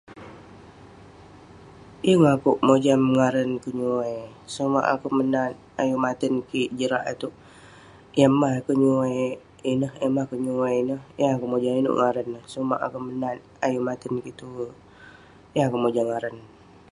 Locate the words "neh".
16.39-16.49